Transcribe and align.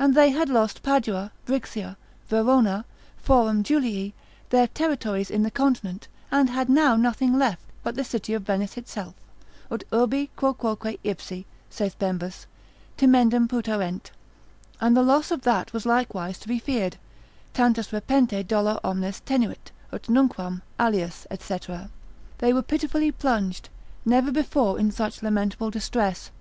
and 0.00 0.16
they 0.16 0.30
had 0.30 0.48
lost 0.48 0.82
Padua, 0.82 1.30
Brixia, 1.46 1.96
Verona, 2.26 2.84
Forum 3.18 3.62
Julii, 3.62 4.12
their 4.50 4.66
territories 4.66 5.30
in 5.30 5.44
the 5.44 5.50
continent, 5.52 6.08
and 6.32 6.50
had 6.50 6.68
now 6.68 6.96
nothing 6.96 7.38
left, 7.38 7.60
but 7.84 7.94
the 7.94 8.02
city 8.02 8.34
of 8.34 8.42
Venice 8.42 8.76
itself, 8.76 9.14
et 9.70 9.84
urbi 9.92 10.30
quoque 10.34 10.98
ipsi 11.04 11.44
(saith 11.70 11.96
Bembus) 12.00 12.46
timendum 12.96 13.46
putarent, 13.46 14.10
and 14.80 14.96
the 14.96 15.04
loss 15.04 15.30
of 15.30 15.42
that 15.42 15.72
was 15.72 15.86
likewise 15.86 16.40
to 16.40 16.48
be 16.48 16.58
feared, 16.58 16.96
tantus 17.54 17.92
repente 17.92 18.42
dolor 18.42 18.80
omnes 18.82 19.20
tenuit, 19.20 19.70
ut 19.92 20.02
nunquam, 20.08 20.62
alias, 20.80 21.28
&c., 21.38 21.58
they 22.38 22.52
were 22.52 22.62
pitifully 22.62 23.12
plunged, 23.12 23.68
never 24.04 24.32
before 24.32 24.80
in 24.80 24.90
such 24.90 25.22
lamentable 25.22 25.70
distress. 25.70 26.32